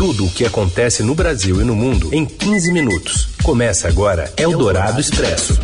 Tudo 0.00 0.24
o 0.24 0.30
que 0.30 0.46
acontece 0.46 1.02
no 1.02 1.14
Brasil 1.14 1.60
e 1.60 1.64
no 1.64 1.76
mundo 1.76 2.08
em 2.10 2.24
15 2.24 2.72
minutos. 2.72 3.28
Começa 3.42 3.86
agora 3.86 4.32
Eldorado 4.34 4.98
Expresso. 4.98 5.60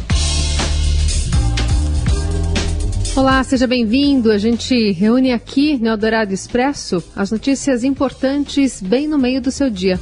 Olá, 3.16 3.42
seja 3.42 3.66
bem-vindo. 3.66 4.30
A 4.30 4.36
gente 4.36 4.92
reúne 4.92 5.32
aqui 5.32 5.78
no 5.78 5.88
Eldorado 5.88 6.34
Expresso 6.34 7.02
as 7.16 7.30
notícias 7.30 7.82
importantes 7.82 8.82
bem 8.82 9.08
no 9.08 9.16
meio 9.16 9.40
do 9.40 9.50
seu 9.50 9.70
dia. 9.70 9.98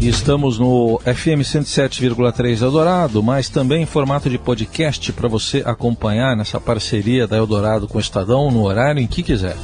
E 0.00 0.08
estamos 0.08 0.58
no 0.58 0.98
FM 1.04 1.44
107,3 1.44 2.62
Eldorado, 2.62 3.22
mas 3.22 3.50
também 3.50 3.82
em 3.82 3.86
formato 3.86 4.30
de 4.30 4.38
podcast 4.38 5.12
para 5.12 5.28
você 5.28 5.62
acompanhar 5.66 6.34
nessa 6.34 6.58
parceria 6.58 7.26
da 7.26 7.36
Eldorado 7.36 7.86
com 7.86 7.98
o 7.98 8.00
Estadão 8.00 8.50
no 8.50 8.64
horário 8.64 8.98
em 8.98 9.06
que 9.06 9.22
quiser. 9.22 9.54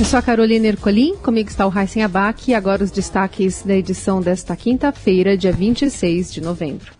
Eu 0.00 0.06
sou 0.06 0.18
a 0.18 0.22
Carolina 0.22 0.66
Ercolim, 0.66 1.14
comigo 1.16 1.50
está 1.50 1.66
o 1.66 1.68
Raíssen 1.68 2.02
Abac 2.02 2.50
e 2.50 2.54
agora 2.54 2.82
os 2.82 2.90
destaques 2.90 3.62
da 3.62 3.76
edição 3.76 4.22
desta 4.22 4.56
quinta-feira, 4.56 5.36
dia 5.36 5.52
26 5.52 6.32
de 6.32 6.40
novembro. 6.40 6.90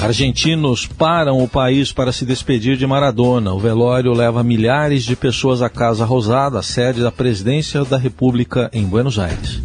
Argentinos 0.00 0.86
param 0.86 1.42
o 1.42 1.48
país 1.48 1.92
para 1.92 2.12
se 2.12 2.24
despedir 2.24 2.76
de 2.76 2.86
Maradona. 2.86 3.52
O 3.52 3.58
velório 3.58 4.12
leva 4.12 4.44
milhares 4.44 5.02
de 5.02 5.16
pessoas 5.16 5.62
à 5.62 5.68
Casa 5.68 6.04
Rosada, 6.04 6.62
sede 6.62 7.02
da 7.02 7.10
Presidência 7.10 7.84
da 7.84 7.98
República 7.98 8.70
em 8.72 8.84
Buenos 8.84 9.18
Aires. 9.18 9.60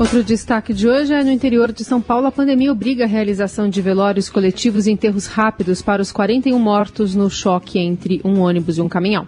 Outro 0.00 0.24
destaque 0.24 0.72
de 0.72 0.88
hoje 0.88 1.12
é 1.12 1.22
no 1.22 1.30
interior 1.30 1.70
de 1.72 1.84
São 1.84 2.00
Paulo, 2.00 2.26
a 2.26 2.32
pandemia 2.32 2.72
obriga 2.72 3.04
a 3.04 3.06
realização 3.06 3.68
de 3.68 3.82
velórios 3.82 4.30
coletivos 4.30 4.86
e 4.86 4.90
enterros 4.90 5.26
rápidos 5.26 5.82
para 5.82 6.00
os 6.00 6.10
41 6.10 6.58
mortos 6.58 7.14
no 7.14 7.28
choque 7.28 7.78
entre 7.78 8.18
um 8.24 8.40
ônibus 8.40 8.78
e 8.78 8.80
um 8.80 8.88
caminhão. 8.88 9.26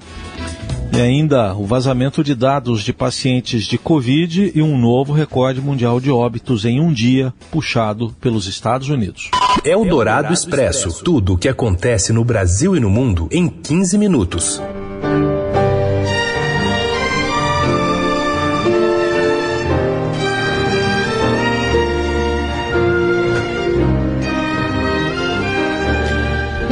E 0.91 0.99
ainda 0.99 1.55
o 1.55 1.67
vazamento 1.67 2.25
de 2.25 2.35
dados 2.35 2.83
de 2.83 2.91
pacientes 2.91 3.65
de 3.65 3.77
Covid 3.77 4.51
e 4.55 4.63
um 4.63 4.79
novo 4.79 5.13
recorde 5.13 5.61
mundial 5.61 6.01
de 6.01 6.11
óbitos 6.11 6.65
em 6.65 6.81
um 6.81 6.91
dia, 6.91 7.35
puxado 7.51 8.17
pelos 8.19 8.47
Estados 8.47 8.89
Unidos. 8.89 9.31
É 9.67 9.77
o 9.77 9.85
Dourado 9.85 10.33
Expresso. 10.33 11.05
Tudo 11.05 11.35
o 11.35 11.39
que 11.39 11.51
acontece 11.51 12.15
no 12.15 12.25
Brasil 12.25 12.75
e 12.75 12.81
no 12.81 12.89
mundo 12.89 13.29
em 13.31 13.47
15 13.47 13.99
minutos. 13.99 14.59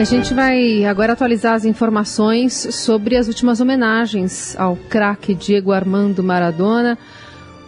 A 0.01 0.05
gente 0.05 0.33
vai 0.33 0.83
agora 0.87 1.13
atualizar 1.13 1.53
as 1.53 1.67
informações 1.67 2.55
sobre 2.75 3.19
as 3.19 3.29
últimas 3.29 3.61
homenagens 3.61 4.59
ao 4.59 4.75
craque 4.75 5.35
Diego 5.35 5.73
Armando 5.73 6.23
Maradona. 6.23 6.97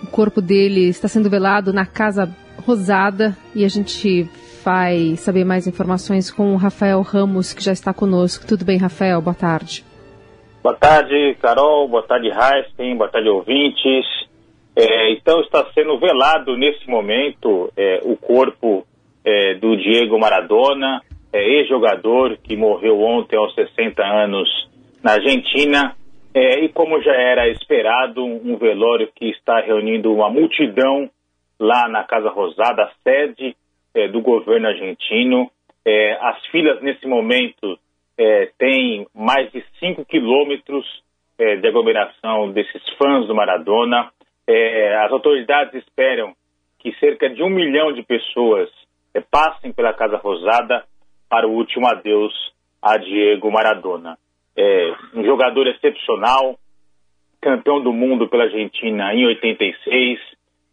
O 0.03 0.07
corpo 0.07 0.41
dele 0.41 0.89
está 0.89 1.09
sendo 1.09 1.29
velado 1.29 1.75
na 1.75 1.85
Casa 1.85 2.35
Rosada 2.67 3.37
e 3.55 3.67
a 3.67 3.69
gente 3.69 4.27
vai 4.65 5.15
saber 5.17 5.45
mais 5.45 5.67
informações 5.67 6.31
com 6.31 6.55
o 6.55 6.57
Rafael 6.57 7.03
Ramos, 7.03 7.53
que 7.53 7.63
já 7.63 7.73
está 7.73 7.93
conosco. 7.93 8.47
Tudo 8.47 8.65
bem, 8.65 8.79
Rafael? 8.79 9.21
Boa 9.21 9.35
tarde. 9.35 9.85
Boa 10.63 10.75
tarde, 10.75 11.37
Carol. 11.39 11.87
Boa 11.87 12.03
tarde, 12.05 12.29
Heisten. 12.29 12.97
Boa 12.97 13.11
tarde, 13.11 13.29
ouvintes. 13.29 14.07
É, 14.75 15.13
então, 15.13 15.43
está 15.43 15.67
sendo 15.75 16.01
velado 16.01 16.57
nesse 16.57 16.89
momento 16.89 17.71
é, 17.77 18.01
o 18.05 18.17
corpo 18.17 18.87
é, 19.23 19.55
do 19.57 19.77
Diego 19.77 20.19
Maradona 20.19 21.03
é, 21.33 21.43
ex-jogador 21.43 22.37
que 22.39 22.57
morreu 22.57 23.01
ontem 23.01 23.37
aos 23.37 23.55
60 23.55 24.05
anos 24.05 24.49
na 25.03 25.13
Argentina. 25.13 25.97
É, 26.35 26.61
e 26.61 26.69
como 26.69 27.01
já 27.03 27.13
era 27.13 27.49
esperado, 27.49 28.25
um 28.25 28.57
velório 28.57 29.11
que 29.15 29.31
está 29.31 29.61
reunindo 29.61 30.13
uma 30.13 30.31
multidão 30.31 31.11
lá 31.59 31.89
na 31.89 32.05
Casa 32.05 32.31
Rosada, 32.31 32.91
sede 33.03 33.57
é, 33.95 34.09
do 34.09 34.21
governo 34.21 34.69
argentino. 34.69 35.51
É, 35.85 36.19
as 36.21 36.47
filas 36.47 36.81
nesse 36.83 37.07
momento 37.07 37.79
é, 38.17 38.51
têm 38.59 39.07
mais 39.15 39.51
de 39.53 39.65
5 39.79 40.05
quilômetros 40.05 40.87
é, 41.39 41.57
de 41.57 41.67
aglomeração 41.67 42.51
desses 42.53 42.83
fãs 42.97 43.27
do 43.27 43.35
Maradona. 43.35 44.11
É, 44.47 44.97
as 45.05 45.13
autoridades 45.13 45.75
esperam 45.75 46.35
que 46.79 46.92
cerca 46.98 47.29
de 47.31 47.42
um 47.42 47.51
milhão 47.51 47.92
de 47.92 48.03
pessoas 48.03 48.69
passem 49.31 49.73
pela 49.73 49.92
Casa 49.92 50.17
Rosada 50.17 50.85
para 51.33 51.48
o 51.48 51.53
último 51.53 51.87
adeus 51.89 52.35
a 52.83 52.98
Diego 52.98 53.51
Maradona. 53.51 54.19
É, 54.55 54.95
um 55.15 55.25
jogador 55.25 55.67
excepcional, 55.67 56.59
campeão 57.41 57.83
do 57.83 57.91
mundo 57.91 58.29
pela 58.29 58.45
Argentina 58.45 59.15
em 59.15 59.25
86, 59.25 60.21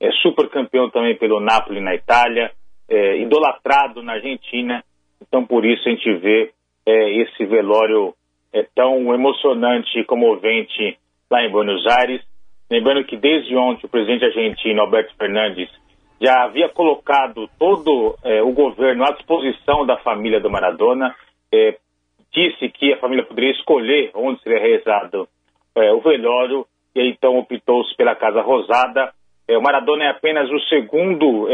é 0.02 0.12
super 0.22 0.50
campeão 0.50 0.90
também 0.90 1.16
pelo 1.16 1.40
Napoli 1.40 1.80
na 1.80 1.96
Itália, 1.96 2.52
é, 2.90 3.22
idolatrado 3.22 4.04
na 4.04 4.16
Argentina. 4.16 4.84
Então, 5.22 5.46
por 5.46 5.64
isso 5.64 5.88
a 5.88 5.92
gente 5.92 6.14
vê 6.16 6.52
é, 6.86 7.22
esse 7.22 7.46
velório 7.46 8.14
é, 8.52 8.68
tão 8.76 9.14
emocionante 9.14 9.98
e 9.98 10.04
comovente 10.04 10.98
lá 11.32 11.42
em 11.42 11.50
Buenos 11.50 11.88
Aires. 11.88 12.22
Lembrando 12.70 13.06
que 13.06 13.16
desde 13.16 13.56
ontem 13.56 13.86
o 13.86 13.90
presidente 13.90 14.26
argentino, 14.26 14.82
Alberto 14.82 15.16
Fernandes, 15.16 15.70
já 16.22 16.44
havia 16.44 16.68
colocado 16.70 17.50
todo 17.58 18.16
é, 18.24 18.42
o 18.42 18.52
governo 18.52 19.06
à 19.06 19.12
disposição 19.12 19.86
da 19.86 19.98
família 19.98 20.40
do 20.40 20.50
Maradona, 20.50 21.16
é, 21.52 21.78
disse 22.32 22.70
que 22.70 22.94
a 22.94 22.98
família 22.98 23.26
poderia 23.26 23.52
escolher 23.52 24.12
onde 24.14 24.42
seria 24.42 24.60
realizado 24.60 25.28
é, 25.76 25.94
o 25.94 26.02
velório, 26.02 26.66
e 26.94 27.10
então 27.10 27.38
optou-se 27.38 27.96
pela 27.96 28.16
Casa 28.16 28.42
Rosada. 28.42 29.14
O 29.48 29.62
Maradona 29.62 30.04
é 30.04 30.10
apenas 30.10 30.50
o 30.52 30.60
segundo 30.68 31.50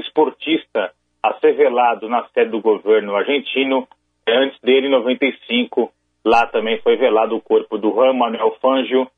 esportista 0.00 0.92
a 1.22 1.32
ser 1.34 1.54
velado 1.54 2.06
na 2.06 2.26
sede 2.28 2.50
do 2.50 2.60
governo 2.60 3.16
argentino. 3.16 3.88
Antes 4.26 4.60
dele, 4.60 4.88
em 4.88 4.90
95, 4.90 5.90
lá 6.24 6.46
também 6.48 6.78
foi 6.82 6.96
velado 6.96 7.34
o 7.36 7.40
corpo 7.40 7.78
do 7.78 7.90
Juan 7.90 8.12
Manuel 8.12 8.54
Fangio, 8.60 9.08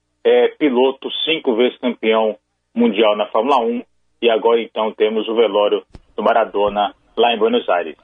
piloto 0.58 1.10
cinco 1.24 1.56
vezes 1.56 1.76
campeão 1.78 2.36
mundial 2.72 3.16
na 3.16 3.26
Fórmula 3.26 3.58
1, 3.58 3.82
e 4.22 4.30
agora 4.30 4.60
então 4.60 4.92
temos 4.92 5.28
o 5.28 5.34
velório 5.34 5.82
do 6.16 6.22
Maradona 6.22 6.94
lá 7.16 7.34
em 7.34 7.38
Buenos 7.38 7.68
Aires. 7.68 7.96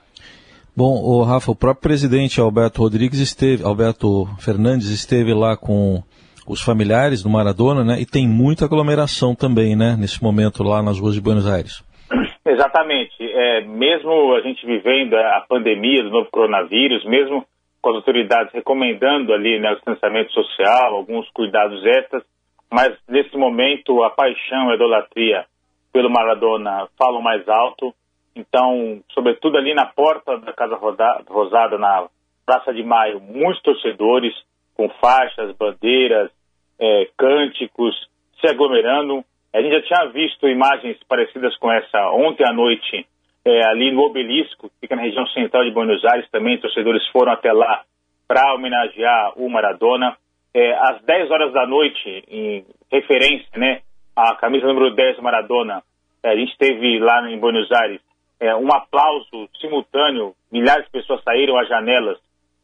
Bom, 0.76 1.00
o 1.02 1.22
Rafa, 1.22 1.52
o 1.52 1.56
próprio 1.56 1.82
presidente 1.82 2.38
Alberto 2.40 2.82
Rodrigues 2.82 3.18
esteve, 3.18 3.64
Alberto 3.64 4.26
Fernandes 4.38 4.90
esteve 4.90 5.32
lá 5.32 5.56
com 5.56 6.02
os 6.46 6.62
familiares 6.62 7.22
do 7.22 7.30
Maradona, 7.30 7.82
né? 7.82 8.00
E 8.00 8.06
tem 8.06 8.28
muita 8.28 8.66
aglomeração 8.66 9.34
também, 9.34 9.74
né? 9.74 9.96
Nesse 9.98 10.22
momento 10.22 10.62
lá 10.62 10.82
nas 10.82 11.00
ruas 11.00 11.14
de 11.14 11.20
Buenos 11.20 11.48
Aires. 11.48 11.82
Exatamente. 12.44 13.16
É, 13.20 13.62
mesmo 13.62 14.34
a 14.34 14.40
gente 14.42 14.64
vivendo 14.66 15.14
a 15.14 15.44
pandemia 15.48 16.02
do 16.02 16.10
novo 16.10 16.28
coronavírus, 16.30 17.04
mesmo 17.06 17.44
com 17.80 17.90
as 17.90 17.96
autoridades 17.96 18.52
recomendando 18.52 19.32
ali 19.32 19.58
né, 19.58 19.72
o 19.72 19.76
distanciamento 19.76 20.32
social, 20.32 20.94
alguns 20.94 21.28
cuidados 21.30 21.84
extras, 21.84 22.22
mas 22.70 22.92
nesse 23.08 23.36
momento 23.36 24.02
a 24.02 24.10
paixão, 24.10 24.70
a 24.70 24.74
idolatria 24.74 25.44
pelo 25.96 26.10
Maradona 26.10 26.86
falam 26.98 27.22
mais 27.22 27.48
alto. 27.48 27.94
Então, 28.34 29.00
sobretudo 29.14 29.56
ali 29.56 29.72
na 29.72 29.86
porta 29.86 30.36
da 30.36 30.52
Casa 30.52 30.76
Rosada, 30.76 31.78
na 31.78 32.06
Praça 32.44 32.74
de 32.74 32.82
Maio, 32.82 33.18
muitos 33.18 33.62
torcedores 33.62 34.34
com 34.74 34.90
faixas, 35.00 35.56
bandeiras, 35.56 36.30
é, 36.78 37.08
cânticos, 37.16 37.94
se 38.38 38.46
aglomerando. 38.46 39.24
A 39.54 39.62
gente 39.62 39.72
já 39.72 39.82
tinha 39.84 40.12
visto 40.12 40.46
imagens 40.46 40.98
parecidas 41.08 41.56
com 41.56 41.72
essa 41.72 42.10
ontem 42.12 42.44
à 42.46 42.52
noite, 42.52 43.06
é, 43.42 43.66
ali 43.66 43.90
no 43.90 44.02
Obelisco, 44.02 44.68
que 44.68 44.80
fica 44.82 44.96
na 44.96 45.02
região 45.02 45.26
central 45.28 45.64
de 45.64 45.70
Buenos 45.70 46.04
Aires 46.04 46.28
também. 46.30 46.60
Torcedores 46.60 47.08
foram 47.08 47.32
até 47.32 47.50
lá 47.54 47.84
para 48.28 48.52
homenagear 48.52 49.32
o 49.38 49.48
Maradona. 49.48 50.14
É, 50.52 50.74
às 50.74 51.02
10 51.06 51.30
horas 51.30 51.54
da 51.54 51.66
noite, 51.66 52.22
em 52.28 52.66
referência 52.92 53.48
né, 53.56 53.80
a 54.16 54.34
camisa 54.36 54.66
número 54.66 54.94
10 54.94 55.16
do 55.16 55.22
Maradona, 55.22 55.82
é, 56.22 56.30
a 56.30 56.36
gente 56.36 56.56
teve 56.56 56.98
lá 56.98 57.30
em 57.30 57.38
Buenos 57.38 57.70
Aires 57.70 58.00
é, 58.40 58.54
um 58.56 58.68
aplauso 58.72 59.48
simultâneo, 59.60 60.34
milhares 60.50 60.86
de 60.86 60.90
pessoas 60.90 61.22
saíram 61.22 61.58
às 61.58 61.68
janelas 61.68 62.18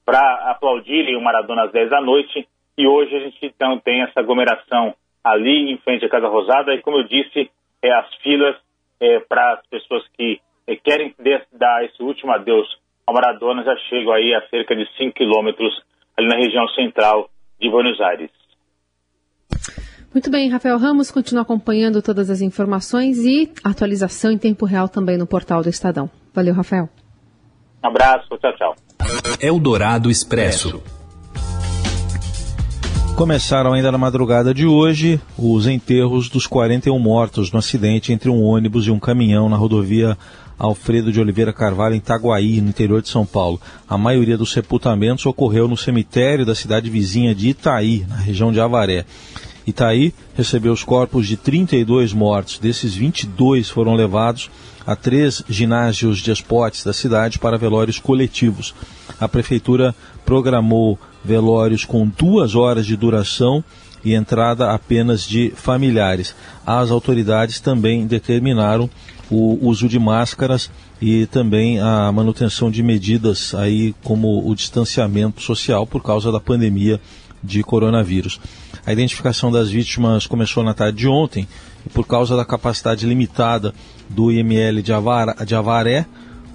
para 0.05 0.51
aplaudirem 0.51 1.17
o 1.17 1.21
Maradona 1.21 1.65
às 1.65 1.73
10 1.73 1.91
da 1.91 2.01
noite, 2.01 2.49
e 2.77 2.87
hoje 2.87 3.15
a 3.15 3.21
gente 3.21 3.39
então 3.45 3.79
tem 3.79 4.03
essa 4.03 4.21
aglomeração 4.21 4.95
ali 5.23 5.71
em 5.71 5.77
frente 5.79 6.05
à 6.05 6.09
Casa 6.09 6.27
Rosada, 6.27 6.75
e 6.75 6.81
como 6.81 6.99
eu 6.99 7.05
disse, 7.05 7.51
é, 7.83 7.93
as 7.93 8.15
filas 8.17 8.57
é, 8.99 9.21
para 9.21 9.55
as 9.55 9.67
pessoas 9.67 10.07
que 10.17 10.41
é, 10.67 10.77
querem 10.77 11.15
dar 11.53 11.85
esse 11.85 12.03
último 12.03 12.33
adeus 12.33 12.67
ao 13.07 13.15
Maradona 13.15 13.63
já 13.63 13.77
chegam 13.89 14.13
aí 14.13 14.35
a 14.35 14.49
cerca 14.49 14.75
de 14.75 14.89
5 14.97 15.13
quilômetros 15.13 15.75
ali 16.17 16.29
na 16.29 16.37
região 16.37 16.67
central 16.69 17.29
de 17.61 17.69
Buenos 17.69 18.01
Aires. 18.01 18.31
Muito 20.13 20.31
bem, 20.31 20.51
Rafael 20.51 20.77
Ramos 20.77 21.11
continua 21.11 21.43
acompanhando 21.43 22.03
todas 22.03 22.29
as 22.29 22.43
informações 22.43 23.19
e 23.19 23.51
atualização 23.65 24.31
em 24.31 24.37
tempo 24.37 24.67
real 24.67 24.87
também 24.87 25.17
no 25.17 25.27
portal 25.27 25.63
do 25.63 25.71
Estadão. 25.71 26.11
Valeu, 26.35 26.55
Rafael. 26.55 26.89
Um 27.83 27.89
abraço, 27.89 28.29
tchau, 28.39 28.53
tchau. 28.57 28.77
Eldorado 29.41 30.11
Expresso. 30.11 30.83
Começaram 33.17 33.73
ainda 33.73 33.91
na 33.91 33.99
madrugada 33.99 34.53
de 34.53 34.67
hoje 34.67 35.21
os 35.39 35.67
enterros 35.67 36.29
dos 36.29 36.47
41 36.47 36.99
mortos 36.99 37.51
no 37.51 37.59
acidente 37.59 38.13
entre 38.13 38.29
um 38.29 38.43
ônibus 38.43 38.87
e 38.87 38.91
um 38.91 38.99
caminhão 38.99 39.49
na 39.49 39.57
rodovia 39.57 40.17
Alfredo 40.59 41.11
de 41.11 41.21
Oliveira 41.21 41.53
Carvalho, 41.53 41.95
em 41.95 41.99
Itaguaí, 41.99 42.61
no 42.61 42.69
interior 42.69 43.03
de 43.03 43.09
São 43.09 43.27
Paulo. 43.27 43.61
A 43.89 43.99
maioria 43.99 44.37
dos 44.37 44.53
sepultamentos 44.53 45.27
ocorreu 45.27 45.67
no 45.67 45.77
cemitério 45.77 46.47
da 46.47 46.55
cidade 46.55 46.89
vizinha 46.89 47.35
de 47.35 47.49
Itaí, 47.49 48.05
na 48.09 48.17
região 48.17 48.53
de 48.53 48.61
Avaré. 48.61 49.05
Itaí 49.67 50.13
recebeu 50.35 50.73
os 50.73 50.83
corpos 50.83 51.27
de 51.27 51.37
32 51.37 52.13
mortos. 52.13 52.59
Desses, 52.59 52.95
22 52.95 53.71
foram 53.71 53.95
levados 53.95 54.51
a 54.87 54.97
três 54.97 55.43
ginásios 55.49 56.19
de 56.19 56.31
esportes 56.33 56.85
da 56.85 56.93
cidade 56.93 57.39
para 57.39 57.59
velórios 57.59 57.99
coletivos. 57.99 58.75
A 59.21 59.29
prefeitura 59.29 59.95
programou 60.25 60.99
velórios 61.25 61.85
com 61.85 62.07
duas 62.07 62.55
horas 62.55 62.87
de 62.87 62.97
duração 62.97 63.63
e 64.05 64.15
entrada 64.15 64.73
apenas 64.73 65.27
de 65.27 65.53
familiares. 65.55 66.35
As 66.67 66.91
autoridades 66.91 67.61
também 67.61 68.07
determinaram 68.07 68.91
o 69.31 69.67
uso 69.67 69.89
de 69.89 69.99
máscaras 69.99 70.71
e 71.01 71.27
também 71.27 71.81
a 71.81 72.11
manutenção 72.13 72.71
de 72.71 72.83
medidas 72.83 73.55
aí 73.55 73.95
como 74.03 74.49
o 74.49 74.55
distanciamento 74.55 75.41
social 75.41 75.87
por 75.87 76.03
causa 76.03 76.31
da 76.31 76.41
pandemia 76.41 77.01
de 77.43 77.63
coronavírus. 77.63 78.39
A 78.85 78.93
identificação 78.93 79.51
das 79.51 79.71
vítimas 79.71 80.27
começou 80.27 80.63
na 80.65 80.75
tarde 80.75 80.99
de 80.99 81.09
ontem 81.09 81.47
e 81.87 81.89
por 81.89 82.07
causa 82.07 82.37
da 82.37 82.45
capacidade 82.45 83.07
limitada 83.07 83.73
do 84.09 84.31
IML 84.31 84.83
de, 84.83 84.93
de 85.47 85.55
Avaré, 85.55 86.07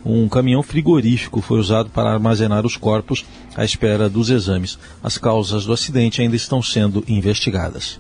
um 0.06 0.28
caminhão 0.30 0.64
frigorífico 0.64 1.42
foi 1.42 1.60
usado 1.60 1.90
para 1.90 2.12
armazenar 2.12 2.66
os 2.66 2.78
corpos 2.78 3.26
à 3.56 3.66
espera 3.66 4.10
dos 4.10 4.30
exames. 4.30 4.78
As 5.04 5.18
causas 5.18 5.66
do 5.66 5.74
acidente 5.74 6.22
ainda 6.22 6.36
estão 6.36 6.62
sendo 6.62 7.04
investigadas. 7.08 8.00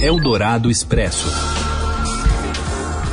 Eldorado 0.00 0.70
Expresso. 0.70 1.28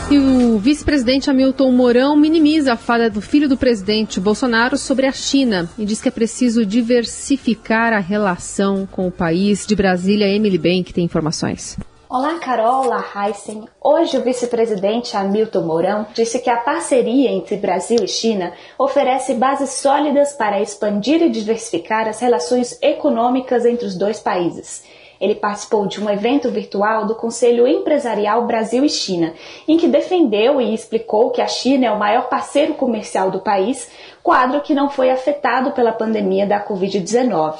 E 0.09 0.19
o 0.19 0.59
vice-presidente 0.59 1.31
Hamilton 1.31 1.71
Mourão 1.71 2.15
minimiza 2.15 2.73
a 2.73 2.77
fala 2.77 3.09
do 3.09 3.21
filho 3.21 3.49
do 3.49 3.57
presidente 3.57 4.19
Bolsonaro 4.19 4.77
sobre 4.77 5.07
a 5.07 5.11
China 5.11 5.67
e 5.79 5.83
diz 5.83 5.99
que 5.99 6.07
é 6.07 6.11
preciso 6.11 6.63
diversificar 6.63 7.91
a 7.91 7.99
relação 7.99 8.87
com 8.89 9.07
o 9.07 9.11
país. 9.11 9.65
De 9.65 9.75
Brasília, 9.75 10.27
Emily 10.27 10.59
Bank 10.59 10.93
tem 10.93 11.03
informações. 11.03 11.75
Olá, 12.07 12.37
Carol, 12.37 12.85
olá, 12.85 13.03
Heisen. 13.15 13.67
Hoje, 13.83 14.15
o 14.15 14.21
vice-presidente 14.21 15.17
Hamilton 15.17 15.61
Mourão 15.61 16.05
disse 16.13 16.37
que 16.37 16.51
a 16.51 16.57
parceria 16.57 17.31
entre 17.31 17.57
Brasil 17.57 17.97
e 18.03 18.07
China 18.07 18.53
oferece 18.77 19.33
bases 19.33 19.71
sólidas 19.71 20.33
para 20.33 20.61
expandir 20.61 21.23
e 21.23 21.31
diversificar 21.31 22.07
as 22.07 22.19
relações 22.19 22.77
econômicas 22.79 23.65
entre 23.65 23.87
os 23.87 23.97
dois 23.97 24.19
países. 24.19 24.83
Ele 25.19 25.35
participou 25.35 25.87
de 25.87 26.03
um 26.03 26.09
evento 26.09 26.49
virtual 26.49 27.05
do 27.05 27.15
Conselho 27.15 27.67
Empresarial 27.67 28.45
Brasil 28.45 28.83
e 28.83 28.89
China, 28.89 29.33
em 29.67 29.77
que 29.77 29.87
defendeu 29.87 30.59
e 30.59 30.73
explicou 30.73 31.31
que 31.31 31.41
a 31.41 31.47
China 31.47 31.87
é 31.87 31.91
o 31.91 31.99
maior 31.99 32.29
parceiro 32.29 32.73
comercial 32.73 33.31
do 33.31 33.39
país, 33.39 33.89
quadro 34.21 34.61
que 34.61 34.73
não 34.73 34.89
foi 34.89 35.09
afetado 35.09 35.71
pela 35.71 35.91
pandemia 35.91 36.45
da 36.45 36.63
Covid-19. 36.63 37.55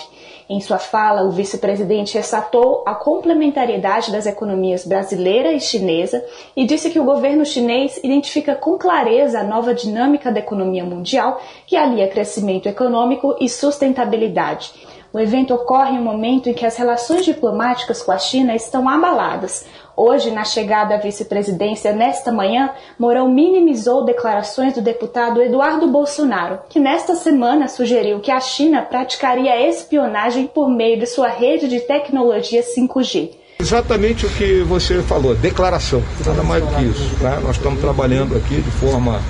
Em 0.48 0.62
sua 0.62 0.78
fala, 0.78 1.24
o 1.24 1.31
vice-presidente 1.31 2.16
ressaltou 2.16 2.84
a 2.86 2.94
complementariedade 2.94 4.12
das 4.12 4.28
economias 4.28 4.86
brasileira 4.86 5.52
e 5.52 5.60
chinesa 5.60 6.24
e 6.56 6.66
disse 6.66 6.92
que 6.92 7.00
o 7.00 7.04
governo 7.04 7.44
chinês 7.44 8.00
identifica 8.04 8.54
com 8.54 8.78
clareza 8.78 9.40
a 9.40 9.44
nova 9.44 9.74
dinâmica 9.74 10.31
da 10.31 10.40
economia 10.40 10.84
mundial 10.84 11.42
que 11.66 11.75
alia 11.75 12.07
crescimento 12.07 12.69
econômico 12.69 13.36
e 13.42 13.50
sustentabilidade. 13.50 14.72
O 15.16 15.20
evento 15.22 15.54
ocorre 15.54 15.92
em 15.92 15.98
um 15.98 16.04
momento 16.04 16.50
em 16.50 16.54
que 16.54 16.66
as 16.66 16.76
relações 16.76 17.24
diplomáticas 17.24 18.04
com 18.04 18.12
a 18.12 18.18
China 18.18 18.54
estão 18.54 18.90
abaladas. 18.90 19.66
Hoje, 19.96 20.30
na 20.30 20.44
chegada 20.44 20.94
à 20.94 20.98
vice-presidência 20.98 21.94
nesta 21.94 22.34
manhã, 22.34 22.72
Mourão 23.00 23.30
minimizou 23.32 24.04
declarações 24.04 24.74
do 24.74 24.82
deputado 24.82 25.42
Eduardo 25.42 25.88
Bolsonaro, 25.88 26.60
que 26.68 26.82
nesta 26.82 27.16
semana 27.16 27.70
sugeriu 27.70 28.20
que 28.20 28.30
a 28.30 28.42
China 28.42 28.82
praticaria 28.82 29.70
espionagem 29.70 30.48
por 30.48 30.70
meio 30.70 31.00
de 31.00 31.06
sua 31.06 31.30
rede 31.30 31.70
de 31.70 31.80
tecnologia 31.80 32.62
5G. 32.62 33.30
Exatamente 33.62 34.26
o 34.26 34.30
que 34.32 34.64
você 34.64 35.02
falou, 35.02 35.34
declaração, 35.34 36.04
nada 36.26 36.44
mais 36.44 36.62
do 36.62 36.76
que 36.76 36.84
isso. 36.84 37.10
Tá? 37.22 37.40
Nós 37.40 37.56
estamos 37.56 37.80
trabalhando 37.80 38.36
aqui 38.36 38.56
de 38.62 38.72
forma, 38.72 39.22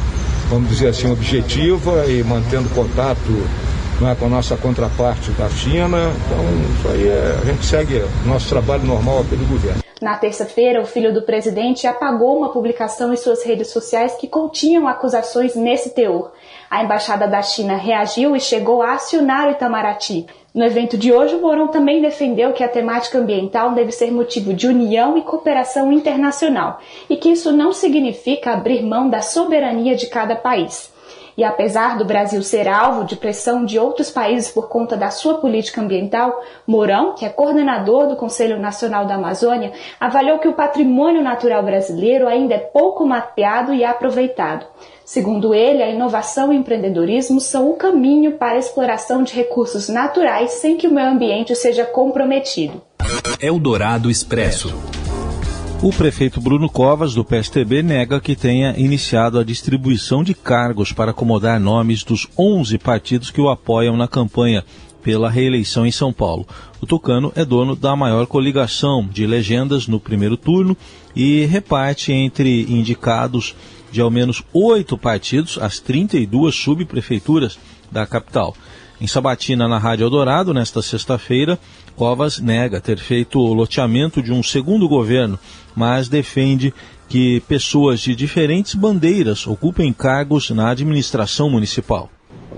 vamos 0.50 0.68
dizer 0.68 0.88
assim, 0.88 1.12
objetiva 1.12 2.08
e 2.08 2.24
mantendo 2.24 2.68
contato 2.70 3.22
não 4.00 4.10
é, 4.10 4.16
com 4.16 4.26
a 4.26 4.30
nossa 4.30 4.58
contraparte 4.58 5.32
da 5.32 5.50
China. 5.50 5.98
Então, 6.26 6.46
isso 6.78 6.88
aí 6.90 7.08
é, 7.08 7.40
a 7.42 7.46
gente 7.46 7.66
segue 7.66 7.98
o 8.26 8.28
nosso 8.28 8.50
trabalho 8.50 8.84
normal 8.84 9.22
aqui 9.22 9.36
do 9.36 9.46
governo. 9.46 9.86
Na 10.02 10.18
terça-feira, 10.18 10.82
o 10.82 10.86
filho 10.86 11.14
do 11.14 11.22
presidente 11.22 11.88
apagou 11.88 12.38
uma 12.38 12.50
publicação 12.50 13.14
em 13.14 13.18
suas 13.18 13.44
redes 13.44 13.70
sociais 13.70 14.16
que 14.16 14.28
continham 14.28 14.88
acusações 14.88 15.56
nesse 15.56 15.92
teor. 15.92 16.32
A 16.70 16.84
embaixada 16.84 17.28
da 17.28 17.42
China 17.42 17.78
reagiu 17.78 18.36
e 18.36 18.40
chegou 18.40 18.82
a 18.82 18.94
acionar 18.94 19.48
o 19.48 19.52
Itamaraty. 19.52 20.26
No 20.54 20.66
evento 20.66 20.98
de 20.98 21.14
hoje, 21.14 21.36
o 21.36 21.42
Mourão 21.42 21.70
também 21.70 22.02
defendeu 22.02 22.52
que 22.54 22.64
a 22.64 22.68
temática 22.68 23.18
ambiental 23.18 23.74
deve 23.74 23.92
ser 23.92 24.12
motivo 24.12 24.54
de 24.54 24.68
união 24.68 25.18
e 25.18 25.22
cooperação 25.22 25.92
internacional 25.92 26.80
e 27.10 27.16
que 27.16 27.30
isso 27.30 27.52
não 27.52 27.72
significa 27.72 28.52
abrir 28.52 28.82
mão 28.82 29.10
da 29.10 29.22
soberania 29.22 29.96
de 29.96 30.08
cada 30.08 30.36
país. 30.36 30.94
E 31.38 31.44
apesar 31.44 31.98
do 31.98 32.06
Brasil 32.06 32.42
ser 32.42 32.68
alvo 32.68 33.04
de 33.04 33.16
pressão 33.16 33.66
de 33.66 33.78
outros 33.78 34.10
países 34.10 34.50
por 34.50 34.70
conta 34.70 34.96
da 34.96 35.10
sua 35.10 35.36
política 35.36 35.82
ambiental, 35.82 36.42
Mourão, 36.66 37.14
que 37.14 37.26
é 37.26 37.30
coordenador 37.30 38.08
do 38.08 38.16
Conselho 38.16 38.60
Nacional 38.60 39.06
da 39.06 39.16
Amazônia, 39.16 39.74
avaliou 40.00 40.40
que 40.40 40.48
o 40.48 40.54
patrimônio 40.54 41.22
natural 41.22 41.64
brasileiro 41.64 42.28
ainda 42.28 42.56
é 42.56 42.60
pouco 42.60 43.06
mapeado 43.06 43.74
e 43.74 43.84
aproveitado. 43.84 44.66
Segundo 45.04 45.54
ele, 45.54 45.84
a 45.84 45.90
inovação 45.90 46.52
e 46.52 46.58
o 46.58 46.60
empreendedorismo 46.60 47.40
são 47.40 47.70
o 47.70 47.76
caminho 47.76 48.34
para 48.34 48.56
a 48.56 48.60
exploração 48.60 49.22
de 49.22 49.34
recursos 49.34 49.90
naturais 49.90 50.52
sem 50.52 50.78
que 50.78 50.88
o 50.88 50.94
meio 50.94 51.10
ambiente 51.10 51.56
seja 51.56 51.86
comprometido. 51.86 52.82
Eldorado 53.40 54.10
Expresso. 54.10 54.95
O 55.86 55.92
prefeito 55.92 56.42
Bruno 56.42 56.68
Covas, 56.68 57.14
do 57.14 57.24
PSTB, 57.24 57.84
nega 57.84 58.20
que 58.20 58.36
tenha 58.36 58.74
iniciado 58.76 59.38
a 59.38 59.44
distribuição 59.44 60.24
de 60.24 60.34
cargos 60.34 60.92
para 60.92 61.12
acomodar 61.12 61.60
nomes 61.60 62.04
dos 62.04 62.28
11 62.36 62.80
partidos 62.80 63.30
que 63.30 63.40
o 63.40 63.50
apoiam 63.50 63.96
na 63.96 64.08
campanha 64.08 64.66
pela 65.04 65.30
reeleição 65.30 65.86
em 65.86 65.92
São 65.92 66.12
Paulo. 66.12 66.48
O 66.82 66.88
Tucano 66.88 67.32
é 67.36 67.46
dono 67.46 67.76
da 67.76 67.96
maior 67.96 68.26
coligação 68.26 69.08
de 69.08 69.28
legendas 69.28 69.88
no 69.88 70.00
primeiro 70.00 70.36
turno 70.36 70.76
e 71.16 71.46
reparte 71.46 72.12
entre 72.12 72.64
indicados 72.64 73.54
de 73.92 74.02
ao 74.02 74.10
menos 74.10 74.42
oito 74.52 74.98
partidos 74.98 75.60
as 75.62 75.80
32 75.80 76.56
subprefeituras 76.56 77.60
da 77.92 78.08
capital. 78.08 78.56
Em 79.00 79.08
Sabatina, 79.08 79.68
na 79.68 79.78
Rádio 79.78 80.06
Eldorado, 80.06 80.54
nesta 80.54 80.82
sexta-feira, 80.82 81.60
Covas 81.96 82.40
nega 82.40 82.80
ter 82.80 82.98
feito 82.98 83.40
o 83.40 83.54
loteamento 83.54 84.22
de 84.22 84.32
um 84.32 84.42
segundo 84.42 84.88
governo, 84.88 85.38
mas 85.76 86.08
defende 86.08 86.74
que 87.10 87.42
pessoas 87.42 88.00
de 88.00 88.16
diferentes 88.16 88.74
bandeiras 88.74 89.46
ocupem 89.46 89.92
cargos 89.92 90.50
na 90.52 90.70
administração 90.70 91.50
municipal. 91.50 92.10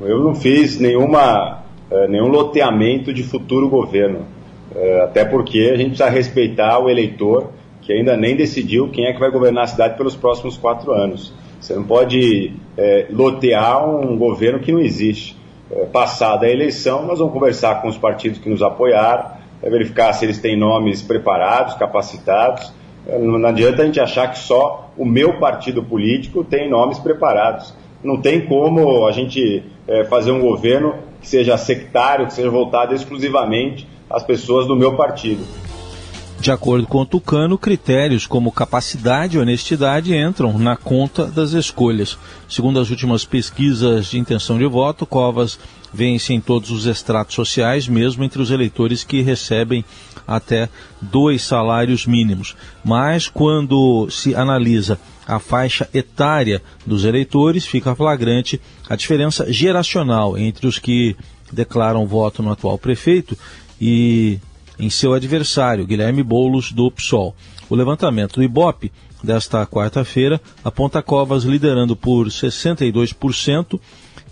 Eu 0.02 0.24
não 0.24 0.36
fiz 0.36 0.80
nenhuma, 0.80 1.64
eh, 1.90 2.08
nenhum 2.08 2.28
loteamento 2.28 3.12
de 3.12 3.24
futuro 3.24 3.68
governo, 3.68 4.26
eh, 4.76 5.02
até 5.04 5.26
porque 5.26 5.72
a 5.74 5.78
gente 5.78 5.90
precisa 5.90 6.10
respeitar 6.10 6.80
o 6.80 6.90
eleitor 6.90 7.52
que 7.88 7.94
ainda 7.94 8.18
nem 8.18 8.36
decidiu 8.36 8.90
quem 8.90 9.06
é 9.06 9.14
que 9.14 9.20
vai 9.20 9.32
governar 9.32 9.64
a 9.64 9.68
cidade 9.68 9.96
pelos 9.96 10.14
próximos 10.14 10.58
quatro 10.58 10.92
anos. 10.92 11.34
Você 11.60 11.74
não 11.74 11.84
pode 11.84 12.52
é, 12.78 13.08
lotear 13.10 13.90
um 13.90 14.18
governo 14.18 14.60
que 14.60 14.74
não 14.74 14.82
existe. 14.82 15.38
É, 15.70 15.86
passada 15.86 16.46
a 16.46 16.50
eleição, 16.50 17.06
nós 17.06 17.20
vamos 17.20 17.34
conversar 17.34 17.82
com 17.82 17.88
os 17.88 17.98
partidos 17.98 18.40
que 18.40 18.50
nos 18.50 18.62
apoiaram, 18.62 19.32
é, 19.62 19.70
verificar 19.70 20.14
se 20.14 20.24
eles 20.24 20.40
têm 20.40 20.58
nomes 20.58 21.02
preparados, 21.02 21.76
capacitados. 21.76 22.74
É, 23.06 23.18
não 23.20 23.46
adianta 23.48 23.82
a 23.82 23.86
gente 23.86 24.00
achar 24.00 24.32
que 24.32 24.40
só 24.40 24.90
o 24.98 25.06
meu 25.06 25.40
partido 25.40 25.84
político 25.84 26.44
tem 26.44 26.70
nomes 26.70 27.00
preparados. 27.00 27.74
Não 28.04 28.22
tem 28.22 28.46
como 28.46 29.08
a 29.08 29.12
gente 29.12 29.64
fazer 30.08 30.32
um 30.32 30.40
governo 30.40 30.94
que 31.20 31.28
seja 31.28 31.58
sectário, 31.58 32.28
que 32.28 32.34
seja 32.34 32.50
voltado 32.50 32.94
exclusivamente 32.94 33.88
às 34.08 34.24
pessoas 34.24 34.68
do 34.68 34.76
meu 34.76 34.96
partido. 34.96 35.44
De 36.40 36.52
acordo 36.52 36.88
com 36.88 37.00
o 37.00 37.06
Tucano, 37.06 37.58
critérios 37.58 38.28
como 38.28 38.52
capacidade 38.52 39.36
e 39.36 39.40
honestidade 39.40 40.16
entram 40.16 40.58
na 40.58 40.78
conta 40.78 41.26
das 41.26 41.52
escolhas. 41.52 42.18
Segundo 42.48 42.80
as 42.80 42.90
últimas 42.90 43.26
pesquisas 43.26 44.08
de 44.08 44.20
intenção 44.20 44.58
de 44.58 44.66
voto, 44.66 45.06
Covas 45.06 45.60
vence 45.92 46.34
em 46.34 46.40
todos 46.40 46.70
os 46.70 46.86
estratos 46.86 47.36
sociais, 47.36 47.88
mesmo 47.88 48.24
entre 48.24 48.42
os 48.42 48.52
eleitores 48.52 49.04
que 49.04 49.22
recebem 49.22 49.84
até 50.28 50.70
dois 51.02 51.42
salários 51.42 52.06
mínimos. 52.06 52.56
Mas 52.84 53.28
quando 53.28 54.08
se 54.10 54.36
analisa 54.36 55.00
a 55.28 55.40
faixa 55.40 55.90
etária 55.94 56.62
dos 56.86 57.04
eleitores, 57.04 57.66
fica 57.66 57.96
flagrante 57.96 58.62
a 58.88 58.96
diferença 58.96 59.52
geracional 59.52 60.38
entre 60.38 60.68
os 60.68 60.78
que 60.78 61.16
declaram 61.52 62.06
voto 62.06 62.44
no 62.44 62.52
atual 62.52 62.78
prefeito 62.78 63.38
e 63.80 64.40
em 64.80 64.90
seu 64.90 65.14
adversário, 65.14 65.86
Guilherme 65.86 66.24
Boulos, 66.24 66.72
do 66.72 66.90
PSOL. 66.92 67.36
O 67.70 67.76
levantamento 67.76 68.36
do 68.36 68.44
Ibope 68.44 68.92
desta 69.24 69.66
quarta-feira 69.66 70.40
aponta 70.64 71.02
Covas 71.02 71.44
liderando 71.44 71.96
por 71.96 72.28
62% 72.28 73.80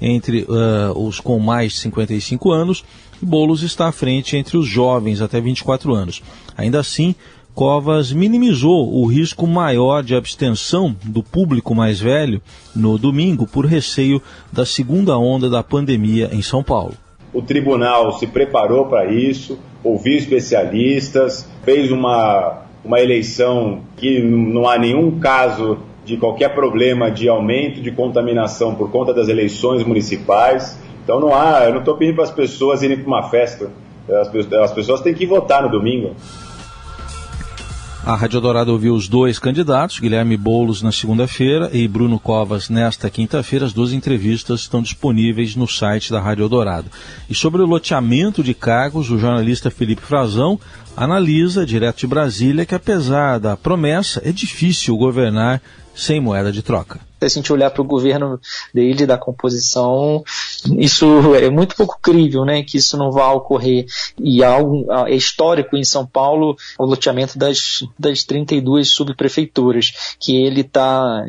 entre 0.01 0.43
uh, 0.43 0.97
os 0.97 1.19
com 1.19 1.39
mais 1.39 1.73
de 1.73 1.79
55 1.79 2.51
anos 2.51 2.83
e 3.21 3.25
Boulos 3.25 3.63
está 3.63 3.87
à 3.87 3.91
frente 3.91 4.35
entre 4.35 4.57
os 4.57 4.67
jovens 4.67 5.21
até 5.21 5.39
24 5.39 5.93
anos. 5.93 6.21
Ainda 6.57 6.79
assim, 6.79 7.15
Covas 7.53 8.11
minimizou 8.11 8.93
o 8.93 9.05
risco 9.05 9.47
maior 9.47 10.03
de 10.03 10.13
abstenção 10.13 10.95
do 11.03 11.23
público 11.23 11.73
mais 11.73 11.99
velho 11.99 12.41
no 12.75 12.97
domingo 12.97 13.47
por 13.47 13.65
receio 13.65 14.21
da 14.51 14.65
segunda 14.65 15.17
onda 15.17 15.49
da 15.49 15.63
pandemia 15.63 16.29
em 16.33 16.41
São 16.41 16.61
Paulo. 16.61 16.95
O 17.35 17.41
tribunal 17.41 18.13
se 18.13 18.25
preparou 18.25 18.85
para 18.85 19.07
isso, 19.11 19.59
ouviu 19.83 20.17
especialistas, 20.17 21.45
fez 21.65 21.91
uma, 21.91 22.61
uma 22.81 23.01
eleição 23.01 23.81
que 23.97 24.21
não 24.21 24.65
há 24.65 24.77
nenhum 24.77 25.19
caso 25.19 25.79
de 26.05 26.15
qualquer 26.15 26.55
problema 26.55 27.11
de 27.11 27.27
aumento 27.27 27.81
de 27.81 27.91
contaminação 27.91 28.73
por 28.73 28.89
conta 28.89 29.13
das 29.13 29.27
eleições 29.27 29.83
municipais. 29.83 30.79
Então 31.03 31.19
não 31.19 31.35
há, 31.35 31.65
eu 31.65 31.73
não 31.73 31.79
estou 31.79 31.97
pedindo 31.97 32.15
para 32.15 32.23
as 32.23 32.31
pessoas 32.31 32.81
irem 32.81 32.99
para 32.99 33.07
uma 33.07 33.23
festa. 33.23 33.69
As, 34.07 34.53
as 34.53 34.71
pessoas 34.71 35.01
têm 35.01 35.13
que 35.13 35.25
votar 35.25 35.61
no 35.61 35.69
domingo. 35.69 36.15
A 38.05 38.13
Rádio 38.13 38.39
Dourado 38.39 38.71
ouviu 38.71 38.93
os 38.93 39.07
dois 39.07 39.39
candidatos, 39.39 39.99
Guilherme 39.99 40.37
Boulos 40.37 40.83
na 40.83 40.91
segunda-feira 40.91 41.71
e 41.73 41.87
Bruno 41.87 42.19
Covas 42.19 42.69
nesta 42.69 43.09
quinta-feira. 43.09 43.65
As 43.65 43.73
duas 43.73 43.93
entrevistas 43.93 44.59
estão 44.59 44.79
disponíveis 44.79 45.55
no 45.55 45.67
site 45.67 46.11
da 46.11 46.21
Rádio 46.21 46.47
Dourado. 46.47 46.85
E 47.27 47.33
sobre 47.33 47.63
o 47.63 47.65
loteamento 47.65 48.43
de 48.43 48.53
cargos, 48.53 49.09
o 49.09 49.17
jornalista 49.17 49.71
Felipe 49.71 50.03
Frazão 50.03 50.59
analisa, 50.95 51.65
direto 51.65 51.97
de 51.97 52.05
Brasília, 52.05 52.63
que 52.63 52.75
apesar 52.75 53.39
da 53.39 53.57
promessa, 53.57 54.21
é 54.23 54.31
difícil 54.31 54.95
governar 54.95 55.59
sem 55.95 56.21
moeda 56.21 56.51
de 56.51 56.61
troca. 56.61 56.99
Se 57.19 57.25
a 57.25 57.29
gente 57.29 57.51
olhar 57.51 57.71
para 57.71 57.81
o 57.81 57.85
governo 57.85 58.39
dele, 58.73 59.05
da 59.05 59.17
composição, 59.17 60.23
isso 60.77 61.33
é 61.35 61.49
muito 61.49 61.75
pouco 61.75 61.97
crível, 62.01 62.45
né, 62.45 62.63
que 62.63 62.77
isso 62.77 62.97
não 62.97 63.11
vá 63.11 63.31
ocorrer. 63.31 63.85
E 64.19 64.43
algo 64.43 64.85
é 65.07 65.15
histórico 65.15 65.75
em 65.75 65.83
São 65.83 66.05
Paulo 66.05 66.55
o 66.77 66.85
loteamento 66.85 67.37
das, 67.37 67.83
das 67.97 68.23
32 68.23 68.89
subprefeituras, 68.89 70.15
que 70.19 70.35
ele 70.35 70.61
está 70.61 71.25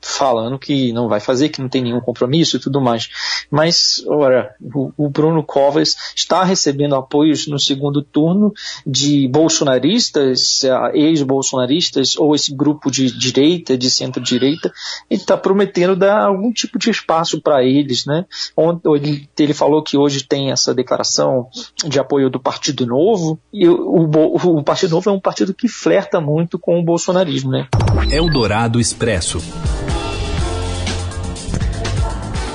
falando 0.00 0.58
que 0.58 0.92
não 0.92 1.08
vai 1.08 1.20
fazer, 1.20 1.48
que 1.48 1.60
não 1.60 1.68
tem 1.68 1.82
nenhum 1.82 2.00
compromisso 2.00 2.56
e 2.56 2.60
tudo 2.60 2.80
mais. 2.80 3.08
Mas, 3.50 4.02
ora, 4.06 4.54
o, 4.60 4.92
o 4.96 5.08
Bruno 5.08 5.42
Covas 5.42 5.96
está 6.14 6.42
recebendo 6.44 6.94
apoios 6.94 7.46
no 7.46 7.58
segundo 7.58 8.02
turno 8.02 8.52
de 8.86 9.28
bolsonaristas, 9.28 10.62
ex-bolsonaristas, 10.94 12.16
ou 12.16 12.34
esse 12.34 12.54
grupo 12.54 12.90
de 12.90 13.10
direita, 13.16 13.76
de 13.76 13.90
centro-direita, 13.90 14.72
e 15.10 15.14
está 15.14 15.36
prometendo 15.36 15.96
dar 15.96 16.26
algum 16.26 16.52
tipo 16.52 16.78
de 16.78 16.90
espaço 16.90 17.40
para 17.40 17.62
eles, 17.62 18.06
né? 18.06 18.24
Ele, 18.94 19.28
ele 19.38 19.54
falou 19.54 19.82
que 19.82 19.96
hoje 19.96 20.24
tem 20.24 20.50
essa 20.50 20.74
declaração 20.74 21.48
de 21.86 21.98
apoio 21.98 22.30
do 22.30 22.40
Partido 22.40 22.86
Novo, 22.86 23.38
e 23.52 23.68
o, 23.68 24.08
o, 24.08 24.58
o 24.58 24.62
Partido 24.62 24.92
Novo 24.92 25.10
é 25.10 25.12
um 25.12 25.20
partido 25.20 25.52
que 25.52 25.68
flerta 25.68 26.20
muito 26.20 26.58
com 26.58 26.78
o 26.78 26.84
bolsonarismo, 26.84 27.50
né? 27.50 27.66
Eldorado 28.10 28.80
Expresso. 28.80 29.38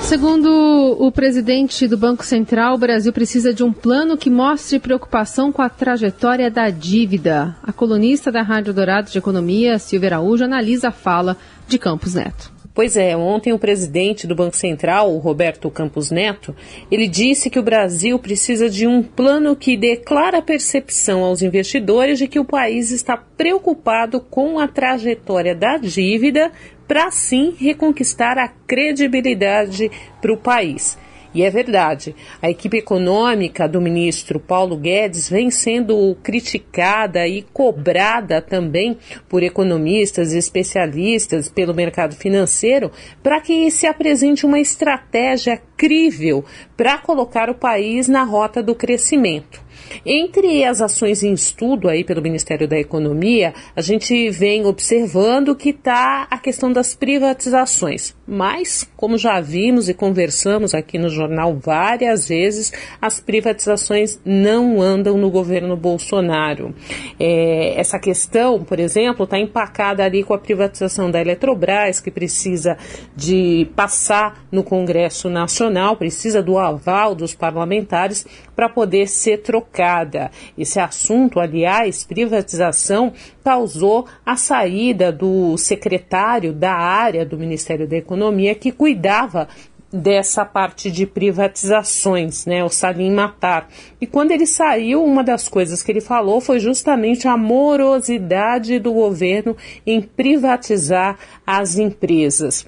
Segundo 0.05 0.95
o 0.99 1.11
presidente 1.11 1.87
do 1.87 1.97
Banco 1.97 2.23
Central, 2.23 2.75
o 2.75 2.77
Brasil 2.77 3.11
precisa 3.11 3.51
de 3.51 3.63
um 3.63 3.73
plano 3.73 4.15
que 4.15 4.29
mostre 4.29 4.77
preocupação 4.77 5.51
com 5.51 5.63
a 5.63 5.67
trajetória 5.67 6.49
da 6.51 6.69
dívida. 6.69 7.57
A 7.63 7.73
colunista 7.73 8.31
da 8.31 8.43
Rádio 8.43 8.71
Dourado 8.71 9.09
de 9.09 9.17
Economia, 9.17 9.79
Silvia 9.79 10.09
Araújo, 10.09 10.43
analisa 10.43 10.89
a 10.89 10.91
fala 10.91 11.35
de 11.67 11.79
Campos 11.79 12.13
Neto. 12.13 12.54
Pois 12.75 12.97
é, 12.97 13.15
ontem 13.15 13.53
o 13.53 13.57
presidente 13.57 14.27
do 14.27 14.35
Banco 14.35 14.57
Central, 14.57 15.15
Roberto 15.19 15.71
Campos 15.71 16.11
Neto, 16.11 16.53
ele 16.91 17.07
disse 17.07 17.49
que 17.49 17.57
o 17.57 17.63
Brasil 17.63 18.19
precisa 18.19 18.69
de 18.69 18.85
um 18.85 19.01
plano 19.01 19.55
que 19.55 19.77
dê 19.77 19.95
clara 19.95 20.41
percepção 20.41 21.23
aos 21.23 21.41
investidores 21.41 22.19
de 22.19 22.27
que 22.27 22.37
o 22.37 22.43
país 22.43 22.91
está 22.91 23.15
preocupado 23.15 24.19
com 24.19 24.59
a 24.59 24.67
trajetória 24.67 25.55
da 25.55 25.77
dívida 25.77 26.51
para 26.85 27.07
assim 27.07 27.55
reconquistar 27.57 28.37
a 28.37 28.49
credibilidade 28.67 29.89
para 30.21 30.33
o 30.33 30.37
país. 30.37 30.97
E 31.35 31.43
é 31.43 31.49
verdade, 31.49 32.15
a 32.41 32.49
equipe 32.49 32.77
econômica 32.77 33.67
do 33.67 33.81
ministro 33.81 34.39
Paulo 34.39 34.77
Guedes 34.77 35.29
vem 35.29 35.51
sendo 35.51 36.15
criticada 36.23 37.27
e 37.27 37.41
cobrada 37.41 38.41
também 38.41 38.97
por 39.27 39.43
economistas 39.43 40.31
e 40.31 40.37
especialistas 40.37 41.49
pelo 41.49 41.75
mercado 41.75 42.15
financeiro 42.15 42.89
para 43.21 43.41
que 43.41 43.69
se 43.69 43.85
apresente 43.85 44.45
uma 44.45 44.61
estratégia 44.61 45.61
crível 45.75 46.45
para 46.77 46.99
colocar 46.99 47.49
o 47.49 47.55
país 47.55 48.07
na 48.07 48.23
rota 48.23 48.63
do 48.63 48.73
crescimento. 48.73 49.64
Entre 50.05 50.63
as 50.63 50.81
ações 50.81 51.23
em 51.23 51.33
estudo 51.33 51.89
aí 51.89 52.03
pelo 52.03 52.21
Ministério 52.21 52.67
da 52.67 52.77
Economia, 52.77 53.53
a 53.75 53.81
gente 53.81 54.29
vem 54.29 54.65
observando 54.65 55.55
que 55.55 55.69
está 55.69 56.27
a 56.29 56.37
questão 56.37 56.71
das 56.71 56.95
privatizações. 56.95 58.15
Mas, 58.27 58.89
como 58.95 59.17
já 59.17 59.39
vimos 59.39 59.87
e 59.87 59.93
conversamos 59.93 60.73
aqui 60.73 60.97
no 60.97 61.09
jornal 61.09 61.55
várias 61.55 62.27
vezes, 62.27 62.73
as 63.01 63.19
privatizações 63.19 64.19
não 64.25 64.81
andam 64.81 65.17
no 65.17 65.29
governo 65.29 65.77
Bolsonaro. 65.77 66.73
É, 67.19 67.79
essa 67.79 67.99
questão, 67.99 68.63
por 68.63 68.79
exemplo, 68.79 69.25
está 69.25 69.37
empacada 69.37 70.03
ali 70.03 70.23
com 70.23 70.33
a 70.33 70.39
privatização 70.39 71.11
da 71.11 71.21
Eletrobras, 71.21 71.99
que 71.99 72.09
precisa 72.09 72.77
de 73.15 73.67
passar 73.75 74.45
no 74.51 74.63
Congresso 74.63 75.29
Nacional, 75.29 75.95
precisa 75.95 76.41
do 76.41 76.57
aval 76.57 77.13
dos 77.13 77.35
parlamentares 77.35 78.25
para 78.55 78.69
poder 78.69 79.07
ser 79.07 79.37
trocada. 79.41 80.31
Esse 80.57 80.79
assunto, 80.79 81.39
aliás, 81.39 82.03
privatização, 82.03 83.13
causou 83.43 84.07
a 84.25 84.35
saída 84.35 85.11
do 85.11 85.57
secretário 85.57 86.53
da 86.53 86.73
área 86.73 87.25
do 87.25 87.37
Ministério 87.37 87.87
da 87.87 87.97
Economia 87.97 88.55
que 88.55 88.71
cuidava 88.71 89.47
dessa 89.91 90.43
parte 90.45 90.91
de 90.91 91.05
privatizações, 91.05 92.45
né, 92.45 92.63
o 92.63 92.69
Salim 92.69 93.11
Matar. 93.11 93.69
E 93.99 94.05
quando 94.05 94.31
ele 94.31 94.45
saiu, 94.45 95.03
uma 95.03 95.23
das 95.23 95.47
coisas 95.47 95.81
que 95.81 95.91
ele 95.91 96.01
falou 96.01 96.41
foi 96.41 96.59
justamente 96.59 97.27
a 97.27 97.37
morosidade 97.37 98.77
do 98.79 98.91
governo 98.91 99.55
em 99.85 100.01
privatizar 100.01 101.17
as 101.45 101.77
empresas. 101.77 102.65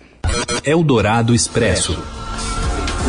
Eldorado 0.65 1.33
Expresso. 1.33 1.97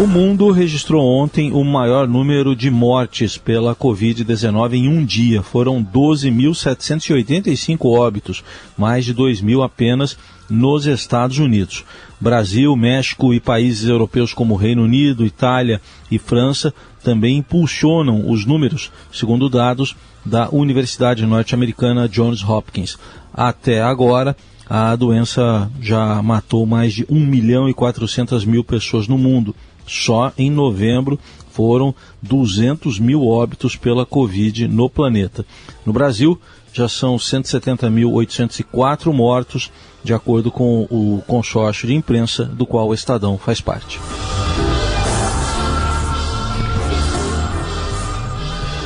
O 0.00 0.07
mundo 0.07 0.52
registrou 0.52 1.05
ontem 1.05 1.50
o 1.50 1.64
maior 1.64 2.07
número 2.07 2.55
de 2.55 2.71
mortes 2.71 3.37
pela 3.37 3.75
Covid-19 3.75 4.75
em 4.75 4.87
um 4.87 5.05
dia. 5.05 5.43
Foram 5.43 5.85
12.785 5.85 7.85
óbitos, 7.85 8.45
mais 8.76 9.05
de 9.05 9.12
2 9.12 9.40
mil 9.40 9.61
apenas 9.61 10.17
nos 10.49 10.87
Estados 10.87 11.40
Unidos. 11.40 11.85
Brasil, 12.21 12.76
México 12.76 13.35
e 13.35 13.40
países 13.40 13.88
europeus 13.88 14.33
como 14.33 14.55
Reino 14.55 14.85
Unido, 14.85 15.26
Itália 15.26 15.81
e 16.09 16.17
França 16.17 16.73
também 17.02 17.38
impulsionam 17.38 18.31
os 18.31 18.47
números, 18.47 18.93
segundo 19.12 19.49
dados 19.49 19.97
da 20.25 20.49
Universidade 20.52 21.26
Norte-Americana 21.26 22.09
Johns 22.09 22.49
Hopkins. 22.49 22.97
Até 23.35 23.83
agora, 23.83 24.37
a 24.71 24.95
doença 24.95 25.69
já 25.81 26.23
matou 26.23 26.64
mais 26.67 26.93
de 26.93 27.05
1 27.11 27.26
milhão 27.26 27.69
e 27.69 27.75
400 27.75 28.45
mil 28.45 28.62
pessoas 28.62 29.09
no 29.09 29.19
mundo. 29.19 29.57
Só 29.88 30.33
em 30.38 30.50
novembro 30.50 31.18
foram 31.50 31.95
200 32.23 33.00
mil 33.00 33.26
óbitos 33.26 33.75
pela 33.75 34.07
Covid 34.07 34.68
no 34.68 34.88
planeta. 34.88 35.45
No 35.85 35.92
Brasil, 35.92 36.40
já 36.73 36.88
são 36.88 37.16
170.804 37.16 39.12
mortos, 39.12 39.73
de 40.04 40.14
acordo 40.14 40.52
com 40.52 40.83
o 40.85 41.21
consórcio 41.26 41.88
de 41.88 41.95
imprensa 41.95 42.45
do 42.45 42.64
qual 42.64 42.87
o 42.88 42.95
Estadão 42.95 43.37
faz 43.37 43.61
parte. 43.61 43.99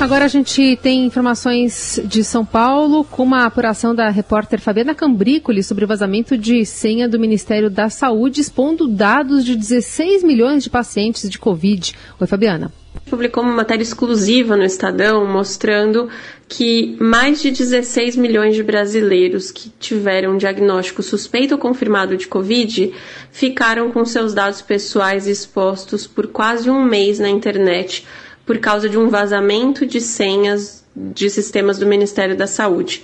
Agora 0.02 0.24
a 0.24 0.28
gente 0.28 0.76
tem 0.82 1.06
informações 1.06 2.00
de 2.04 2.24
São 2.24 2.44
Paulo 2.44 3.04
com 3.04 3.22
uma 3.22 3.46
apuração 3.46 3.94
da 3.94 4.08
repórter 4.08 4.60
Fabiana 4.60 4.96
Cambrícoli 4.96 5.62
sobre 5.62 5.84
o 5.84 5.86
vazamento 5.86 6.36
de 6.36 6.66
senha 6.66 7.08
do 7.08 7.20
Ministério 7.20 7.70
da 7.70 7.88
Saúde 7.88 8.40
expondo 8.40 8.88
dados 8.88 9.44
de 9.44 9.54
16 9.54 10.24
milhões 10.24 10.64
de 10.64 10.70
pacientes 10.70 11.30
de 11.30 11.38
Covid. 11.38 11.94
Oi, 12.18 12.26
Fabiana. 12.26 12.72
Publicou 13.08 13.44
uma 13.44 13.52
matéria 13.52 13.84
exclusiva 13.84 14.56
no 14.56 14.64
Estadão 14.64 15.24
mostrando 15.24 16.08
que 16.48 16.96
mais 16.98 17.40
de 17.40 17.52
16 17.52 18.16
milhões 18.16 18.56
de 18.56 18.64
brasileiros 18.64 19.52
que 19.52 19.70
tiveram 19.78 20.36
diagnóstico 20.36 21.00
suspeito 21.00 21.54
ou 21.54 21.60
confirmado 21.60 22.16
de 22.16 22.26
Covid 22.26 22.92
ficaram 23.30 23.92
com 23.92 24.04
seus 24.04 24.34
dados 24.34 24.62
pessoais 24.62 25.28
expostos 25.28 26.08
por 26.08 26.26
quase 26.26 26.68
um 26.68 26.84
mês 26.84 27.20
na 27.20 27.28
internet 27.30 28.04
por 28.46 28.58
causa 28.58 28.88
de 28.88 28.98
um 28.98 29.08
vazamento 29.08 29.86
de 29.86 30.00
senhas 30.00 30.84
de 30.94 31.30
sistemas 31.30 31.78
do 31.78 31.86
Ministério 31.86 32.36
da 32.36 32.46
Saúde. 32.46 33.02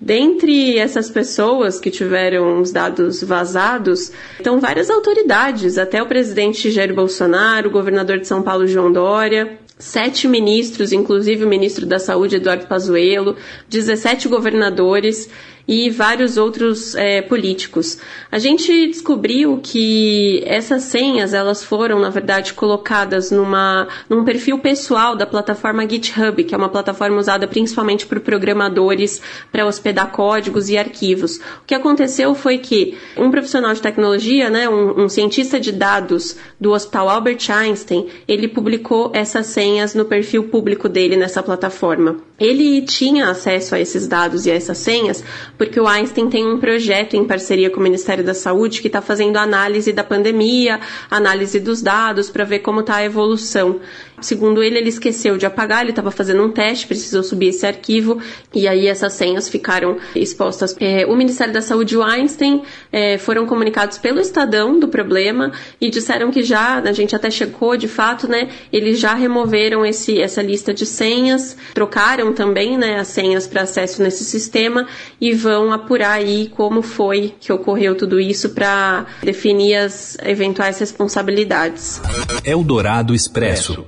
Dentre 0.00 0.78
essas 0.78 1.10
pessoas 1.10 1.80
que 1.80 1.90
tiveram 1.90 2.60
os 2.60 2.70
dados 2.70 3.22
vazados, 3.22 4.12
estão 4.36 4.60
várias 4.60 4.90
autoridades, 4.90 5.76
até 5.76 6.00
o 6.00 6.06
presidente 6.06 6.70
Jair 6.70 6.94
Bolsonaro, 6.94 7.68
o 7.68 7.72
governador 7.72 8.18
de 8.18 8.26
São 8.28 8.40
Paulo 8.40 8.66
João 8.66 8.92
Dória, 8.92 9.58
sete 9.76 10.28
ministros, 10.28 10.92
inclusive 10.92 11.44
o 11.44 11.48
ministro 11.48 11.84
da 11.84 11.98
Saúde 11.98 12.36
Eduardo 12.36 12.66
Pazuello, 12.66 13.36
17 13.68 14.28
governadores 14.28 15.28
e 15.68 15.90
vários 15.90 16.38
outros 16.38 16.94
é, 16.94 17.20
políticos. 17.20 17.98
A 18.32 18.38
gente 18.38 18.86
descobriu 18.86 19.60
que 19.62 20.42
essas 20.46 20.84
senhas 20.84 21.34
elas 21.34 21.62
foram, 21.62 21.98
na 21.98 22.08
verdade, 22.08 22.54
colocadas 22.54 23.30
numa, 23.30 23.86
num 24.08 24.24
perfil 24.24 24.58
pessoal 24.60 25.14
da 25.14 25.26
plataforma 25.26 25.86
GitHub, 25.86 26.42
que 26.42 26.54
é 26.54 26.58
uma 26.58 26.70
plataforma 26.70 27.18
usada 27.18 27.46
principalmente 27.46 28.06
por 28.06 28.18
programadores 28.20 29.20
para 29.52 29.66
hospedar 29.66 30.10
códigos 30.10 30.70
e 30.70 30.78
arquivos. 30.78 31.36
O 31.36 31.66
que 31.66 31.74
aconteceu 31.74 32.34
foi 32.34 32.56
que 32.56 32.96
um 33.14 33.30
profissional 33.30 33.74
de 33.74 33.82
tecnologia, 33.82 34.48
né, 34.48 34.66
um, 34.70 35.04
um 35.04 35.08
cientista 35.08 35.60
de 35.60 35.70
dados 35.70 36.36
do 36.58 36.72
Hospital 36.72 37.10
Albert 37.10 37.50
Einstein, 37.50 38.06
ele 38.26 38.48
publicou 38.48 39.10
essas 39.12 39.46
senhas 39.46 39.94
no 39.94 40.06
perfil 40.06 40.44
público 40.44 40.88
dele 40.88 41.14
nessa 41.14 41.42
plataforma. 41.42 42.16
Ele 42.40 42.82
tinha 42.82 43.28
acesso 43.28 43.74
a 43.74 43.80
esses 43.80 44.06
dados 44.06 44.46
e 44.46 44.50
a 44.50 44.54
essas 44.54 44.78
senhas 44.78 45.24
porque 45.58 45.80
o 45.80 45.88
Einstein 45.88 46.30
tem 46.30 46.46
um 46.46 46.58
projeto 46.58 47.16
em 47.16 47.24
parceria 47.24 47.68
com 47.68 47.80
o 47.80 47.82
Ministério 47.82 48.24
da 48.24 48.32
Saúde 48.32 48.80
que 48.80 48.86
está 48.86 49.02
fazendo 49.02 49.36
análise 49.36 49.92
da 49.92 50.04
pandemia, 50.04 50.80
análise 51.10 51.58
dos 51.58 51.82
dados 51.82 52.30
para 52.30 52.44
ver 52.44 52.60
como 52.60 52.80
está 52.80 52.96
a 52.96 53.04
evolução. 53.04 53.80
Segundo 54.20 54.62
ele, 54.62 54.78
ele 54.78 54.88
esqueceu 54.88 55.36
de 55.36 55.46
apagar, 55.46 55.82
ele 55.82 55.90
estava 55.90 56.10
fazendo 56.10 56.42
um 56.42 56.50
teste, 56.50 56.86
precisou 56.86 57.22
subir 57.22 57.48
esse 57.48 57.66
arquivo 57.66 58.20
e 58.54 58.66
aí 58.66 58.86
essas 58.86 59.12
senhas 59.12 59.48
ficaram 59.48 59.96
expostas. 60.14 60.76
É, 60.80 61.06
o 61.06 61.16
Ministério 61.16 61.52
da 61.52 61.62
Saúde 61.62 61.94
e 61.94 61.96
o 61.96 62.02
Einstein 62.02 62.62
é, 62.92 63.18
foram 63.18 63.46
comunicados 63.46 63.98
pelo 63.98 64.20
Estadão 64.20 64.78
do 64.78 64.88
problema 64.88 65.52
e 65.80 65.90
disseram 65.90 66.30
que 66.30 66.42
já, 66.42 66.78
a 66.78 66.92
gente 66.92 67.14
até 67.14 67.30
checou 67.30 67.76
de 67.76 67.88
fato, 67.88 68.28
né? 68.28 68.48
Eles 68.72 68.98
já 68.98 69.14
removeram 69.14 69.84
esse, 69.84 70.20
essa 70.20 70.42
lista 70.42 70.72
de 70.72 70.86
senhas, 70.86 71.56
trocaram 71.74 72.32
também 72.32 72.76
né, 72.76 72.98
as 72.98 73.08
senhas 73.08 73.46
para 73.46 73.62
acesso 73.62 74.02
nesse 74.02 74.24
sistema 74.24 74.86
e 75.20 75.34
vão 75.34 75.72
apurar 75.72 76.12
aí 76.12 76.48
como 76.54 76.82
foi 76.82 77.34
que 77.40 77.52
ocorreu 77.52 77.94
tudo 77.94 78.20
isso 78.20 78.50
para 78.50 79.06
definir 79.22 79.76
as 79.76 80.16
eventuais 80.24 80.78
responsabilidades. 80.78 82.00
Eldorado 82.44 83.14
Expresso. 83.14 83.86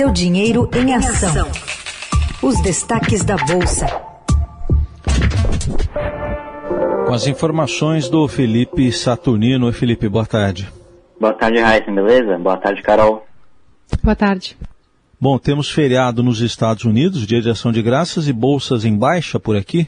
Seu 0.00 0.10
dinheiro 0.10 0.66
em 0.74 0.94
ação. 0.94 1.46
Os 2.42 2.58
destaques 2.62 3.22
da 3.22 3.36
Bolsa. 3.36 3.86
Com 7.06 7.12
as 7.12 7.26
informações 7.26 8.08
do 8.08 8.26
Felipe 8.26 8.90
Saturnino. 8.92 9.66
Oi, 9.66 9.72
Felipe, 9.74 10.08
boa 10.08 10.24
tarde. 10.24 10.72
Boa 11.20 11.34
tarde, 11.34 11.58
Raíssa, 11.58 11.92
beleza? 11.92 12.38
Boa 12.38 12.56
tarde, 12.56 12.80
Carol. 12.80 13.26
Boa 14.02 14.16
tarde. 14.16 14.56
Bom, 15.20 15.38
temos 15.38 15.70
feriado 15.70 16.22
nos 16.22 16.40
Estados 16.40 16.86
Unidos, 16.86 17.26
dia 17.26 17.42
de 17.42 17.50
ação 17.50 17.70
de 17.70 17.82
graças 17.82 18.26
e 18.26 18.32
bolsas 18.32 18.86
em 18.86 18.98
baixa 18.98 19.38
por 19.38 19.54
aqui? 19.54 19.86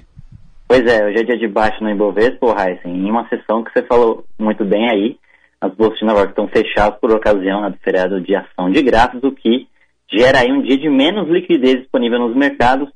Pois 0.69 0.85
é, 0.87 1.07
hoje 1.07 1.21
é 1.21 1.23
dia 1.23 1.39
de 1.39 1.49
baixa 1.49 1.79
no 1.81 1.89
Ibovespa, 1.89 2.53
Raíssa, 2.53 2.87
em 2.87 3.11
uma 3.11 3.27
sessão 3.31 3.65
que 3.65 3.73
você 3.73 3.83
falou 3.87 4.27
muito 4.39 4.63
bem 4.63 4.91
aí, 4.91 5.17
as 5.59 5.75
bolsas 5.75 6.01
de 6.01 6.05
Nova 6.05 6.19
York 6.19 6.33
estão 6.33 6.49
fechadas 6.49 6.99
por 7.01 7.11
ocasião 7.11 7.63
né, 7.63 7.71
do 7.71 7.79
feriado 7.79 8.21
de 8.21 8.37
ação 8.37 8.71
de 8.71 8.83
graças, 8.83 9.23
o 9.25 9.33
que 9.33 9.72
gera 10.13 10.41
aí 10.41 10.53
um 10.53 10.63
dia 10.63 10.77
de 10.77 10.89
menos 10.89 11.29
liquidez 11.29 11.81
disponível 11.81 12.19
nos 12.19 12.37
mercados. 12.37 12.89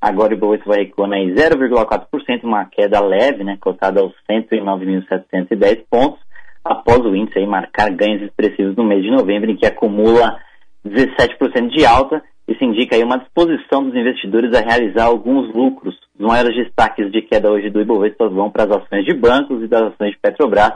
Agora 0.00 0.34
o 0.34 0.36
Ibovespa 0.36 0.70
vai 0.70 0.80
recuando 0.80 1.14
em 1.14 1.34
0,4%, 1.34 2.44
uma 2.44 2.66
queda 2.66 3.00
leve, 3.00 3.42
né, 3.42 3.56
cotada 3.58 4.00
aos 4.00 4.12
109.710 4.30 5.84
pontos, 5.88 6.20
após 6.62 7.00
o 7.00 7.14
índice 7.14 7.38
aí 7.38 7.46
marcar 7.46 7.90
ganhos 7.90 8.22
expressivos 8.22 8.76
no 8.76 8.84
mês 8.84 9.02
de 9.02 9.10
novembro, 9.10 9.50
em 9.50 9.56
que 9.56 9.64
acumula 9.64 10.38
17% 10.84 11.68
de 11.68 11.86
alta. 11.86 12.22
Isso 12.46 12.62
indica 12.62 12.94
aí 12.94 13.02
uma 13.02 13.18
disposição 13.18 13.82
dos 13.82 13.94
investidores 13.94 14.54
a 14.54 14.60
realizar 14.60 15.04
alguns 15.04 15.54
lucros. 15.54 15.98
Os 16.18 16.26
maiores 16.26 16.54
destaques 16.54 17.10
de 17.10 17.22
queda 17.22 17.50
hoje 17.50 17.70
do 17.70 17.80
Ibovespa 17.80 18.28
vão 18.28 18.50
para 18.50 18.64
as 18.64 18.70
ações 18.70 19.06
de 19.06 19.14
bancos 19.14 19.62
e 19.62 19.66
das 19.66 19.84
ações 19.84 20.10
de 20.10 20.18
Petrobras, 20.18 20.74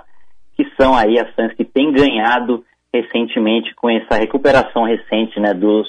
que 0.56 0.64
são 0.80 0.96
aí 0.96 1.18
ações 1.18 1.52
que 1.54 1.64
têm 1.64 1.92
ganhado 1.92 2.64
recentemente 3.00 3.74
com 3.74 3.88
essa 3.90 4.16
recuperação 4.16 4.84
recente 4.84 5.38
né, 5.40 5.54
dos, 5.54 5.88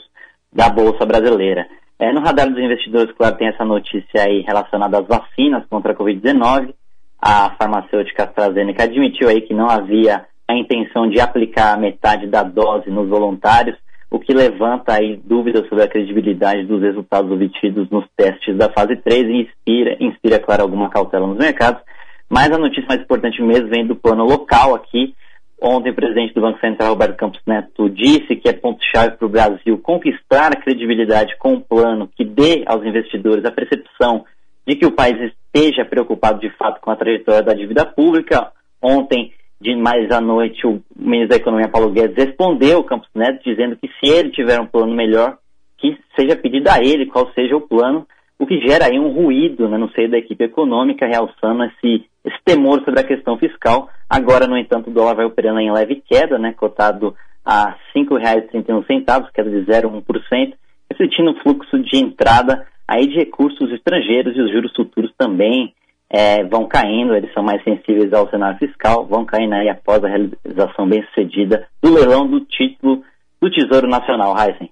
da 0.52 0.70
Bolsa 0.70 1.06
Brasileira. 1.06 1.68
É, 1.98 2.14
no 2.14 2.22
radar 2.22 2.50
dos 2.50 2.60
investidores, 2.60 3.14
claro, 3.16 3.38
tem 3.38 3.48
essa 3.48 3.66
notícia 3.66 4.24
aí 4.24 4.42
relacionada 4.42 5.00
às 5.00 5.08
vacinas 5.08 5.66
contra 5.70 5.92
a 5.92 5.96
Covid-19. 5.96 6.74
A 7.22 7.52
farmacêutica 7.58 8.24
AstraZeneca 8.24 8.84
admitiu 8.84 9.28
aí 9.28 9.42
que 9.42 9.54
não 9.54 9.70
havia 9.70 10.26
a 10.48 10.56
intenção 10.56 11.10
de 11.10 11.20
aplicar 11.20 11.78
metade 11.78 12.28
da 12.28 12.44
dose 12.44 12.90
nos 12.90 13.10
voluntários 13.10 13.78
o 14.12 14.20
que 14.20 14.34
levanta 14.34 14.94
aí 14.94 15.18
dúvidas 15.24 15.68
sobre 15.70 15.84
a 15.84 15.88
credibilidade 15.88 16.66
dos 16.66 16.82
resultados 16.82 17.32
obtidos 17.32 17.90
nos 17.92 18.06
testes 18.18 18.58
da 18.58 18.70
fase 18.72 18.96
3 18.96 19.28
e 19.28 19.42
inspira, 19.42 19.98
inspira, 20.00 20.40
claro, 20.40 20.64
alguma 20.64 20.90
cautela 20.90 21.28
nos 21.28 21.38
mercados. 21.38 21.82
Mas 22.28 22.52
a 22.52 22.58
notícia 22.58 22.88
mais 22.88 23.02
importante 23.02 23.42
mesmo 23.42 23.70
vem 23.70 23.86
do 23.86 23.96
plano 23.96 24.24
local 24.24 24.74
aqui. 24.74 25.16
Ontem, 25.62 25.92
o 25.92 25.96
presidente 25.96 26.34
do 26.34 26.42
Banco 26.42 26.60
Central, 26.60 26.90
Roberto 26.90 27.18
Campos 27.18 27.42
Neto, 27.46 27.90
disse 27.90 28.36
que 28.38 28.48
é 28.48 28.54
ponto-chave 28.54 29.18
para 29.18 29.26
o 29.26 29.30
Brasil 29.30 29.78
conquistar 29.80 30.54
a 30.54 30.56
credibilidade 30.56 31.38
com 31.38 31.54
um 31.54 31.60
plano 31.60 32.10
que 32.16 32.24
dê 32.24 32.64
aos 32.66 32.86
investidores 32.86 33.44
a 33.44 33.52
percepção 33.52 34.24
de 34.66 34.76
que 34.76 34.86
o 34.86 34.92
país 34.92 35.18
esteja 35.20 35.84
preocupado 35.84 36.40
de 36.40 36.50
fato 36.52 36.80
com 36.80 36.92
a 36.92 36.96
trajetória 36.96 37.42
da 37.42 37.54
dívida 37.54 37.86
pública. 37.86 38.52
Ontem, 38.82 39.34
de 39.60 39.76
mais 39.76 40.10
à 40.12 40.22
noite, 40.22 40.66
o 40.66 40.82
ministro 40.96 41.30
da 41.30 41.36
Economia, 41.36 41.68
Paulo 41.68 41.92
Guedes, 41.92 42.16
respondeu 42.16 42.78
ao 42.78 42.84
Campos 42.84 43.10
Neto 43.14 43.44
dizendo 43.44 43.76
que 43.76 43.88
se 43.88 44.10
ele 44.10 44.30
tiver 44.30 44.62
um 44.62 44.68
plano 44.68 44.96
melhor, 44.96 45.38
que 45.78 45.98
seja 46.16 46.38
pedido 46.38 46.70
a 46.70 46.80
ele 46.80 47.08
qual 47.08 47.30
seja 47.34 47.58
o 47.58 47.62
plano, 47.62 48.08
o 48.38 48.46
que 48.46 48.62
gera 48.66 48.86
aí 48.86 48.98
um 48.98 49.10
ruído 49.10 49.68
né, 49.68 49.78
no 49.78 49.92
seio 49.92 50.10
da 50.10 50.18
equipe 50.18 50.46
econômica, 50.46 51.06
realçando 51.06 51.66
esse, 51.66 52.06
esse 52.30 52.44
temor 52.44 52.84
sobre 52.84 53.02
a 53.02 53.04
questão 53.04 53.38
fiscal. 53.38 53.90
Agora, 54.10 54.48
no 54.48 54.58
entanto, 54.58 54.90
o 54.90 54.94
dólar 54.94 55.16
vai 55.16 55.26
operando 55.26 55.60
em 55.60 55.72
leve 55.72 56.02
queda, 56.08 56.38
né, 56.38 56.54
cotado 56.54 57.16
a 57.46 57.70
R$ 57.70 57.76
5,31, 57.96 59.32
queda 59.34 59.50
de 59.50 59.66
0,1%, 59.66 60.54
refletindo 60.90 61.32
o 61.32 61.40
fluxo 61.42 61.80
de 61.80 61.98
entrada 61.98 62.66
aí 62.88 63.08
de 63.08 63.16
recursos 63.16 63.72
estrangeiros 63.72 64.36
e 64.36 64.42
os 64.42 64.52
juros 64.52 64.74
futuros 64.76 65.12
também 65.18 65.74
é, 66.10 66.44
vão 66.44 66.68
caindo, 66.68 67.14
eles 67.14 67.32
são 67.34 67.44
mais 67.44 67.64
sensíveis 67.64 68.12
ao 68.12 68.30
cenário 68.30 68.58
fiscal, 68.58 69.06
vão 69.06 69.24
caindo 69.26 69.54
aí 69.54 69.70
após 69.70 70.04
a 70.04 70.08
realização 70.08 70.88
bem 70.88 71.04
sucedida 71.08 71.68
do 71.82 71.94
leilão 71.94 72.28
do 72.28 72.42
título 72.42 73.04
do 73.40 73.52
Tesouro 73.52 73.88
Nacional, 73.88 74.36
Heisen. 74.38 74.72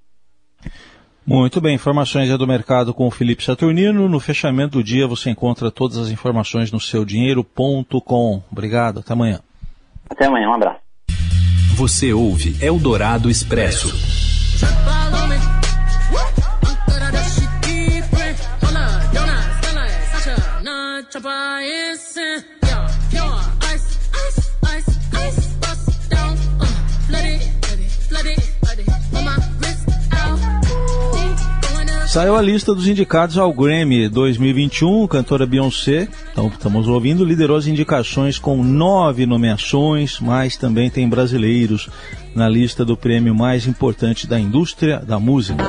Muito 1.28 1.60
bem, 1.60 1.76
informações 1.76 2.30
é 2.30 2.38
do 2.38 2.48
mercado 2.48 2.94
com 2.94 3.06
o 3.06 3.12
Felipe 3.12 3.44
Saturnino. 3.44 4.08
No 4.08 4.18
fechamento 4.18 4.78
do 4.78 4.84
dia 4.84 5.06
você 5.06 5.30
encontra 5.30 5.70
todas 5.70 5.98
as 5.98 6.10
informações 6.10 6.72
no 6.72 6.80
seudinheiro.com. 6.80 8.42
Obrigado, 8.50 9.02
até 9.02 9.12
amanhã. 9.12 9.42
Até 10.10 10.28
amanhã, 10.28 10.50
um 10.50 10.54
abraço. 10.54 10.80
Você 11.76 12.14
ouve 12.14 12.56
Eldorado 12.64 13.30
Expresso. 13.30 13.94
Saiu 32.18 32.36
a 32.36 32.42
lista 32.42 32.74
dos 32.74 32.88
indicados 32.88 33.38
ao 33.38 33.54
Grammy 33.54 34.10
2021, 34.10 35.06
cantora 35.06 35.46
Beyoncé, 35.46 36.08
então 36.32 36.48
estamos 36.48 36.88
ouvindo, 36.88 37.24
liderou 37.24 37.56
as 37.56 37.68
indicações 37.68 38.40
com 38.40 38.64
nove 38.64 39.28
nomeações, 39.28 40.20
mas 40.20 40.58
também 40.58 40.90
tem 40.90 41.08
brasileiros 41.08 41.88
na 42.34 42.50
lista 42.50 42.84
do 42.84 42.98
prêmio 42.98 43.36
mais 43.36 43.68
importante 43.68 44.26
da 44.26 44.40
indústria 44.40 44.98
da 44.98 45.20
música. 45.20 45.64